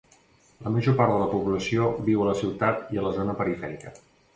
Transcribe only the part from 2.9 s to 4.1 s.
i a la zona perifèrica.